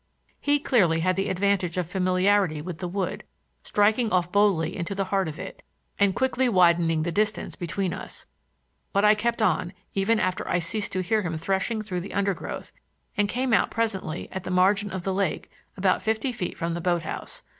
He 0.39 0.57
clearly 0.59 1.01
had 1.01 1.15
the 1.15 1.29
advantage 1.29 1.77
of 1.77 1.87
familiarity 1.87 2.59
with 2.59 2.79
the 2.79 2.87
wood, 2.87 3.23
striking 3.63 4.11
off 4.11 4.31
boldly 4.31 4.75
into 4.75 4.95
the 4.95 5.03
heart 5.13 5.27
of 5.27 5.37
it, 5.37 5.61
and 5.99 6.15
quickly 6.15 6.49
widening 6.49 7.03
the 7.03 7.11
distance 7.11 7.55
between 7.55 7.93
us; 7.93 8.25
but 8.93 9.05
I 9.05 9.13
kept 9.13 9.43
on, 9.43 9.73
even 9.93 10.19
after 10.19 10.47
I 10.49 10.57
ceased 10.57 10.91
to 10.93 11.03
hear 11.03 11.21
him 11.21 11.37
threshing 11.37 11.83
through 11.83 12.01
the 12.01 12.15
undergrowth, 12.15 12.71
and 13.15 13.29
came 13.29 13.53
out 13.53 13.69
presently 13.69 14.27
at 14.31 14.43
the 14.43 14.49
margin 14.49 14.89
of 14.89 15.03
the 15.03 15.13
lake 15.13 15.51
about 15.77 16.01
fifty 16.01 16.31
feet 16.31 16.57
from 16.57 16.73
the 16.73 16.81
boat 16.81 17.03
house. 17.03 17.43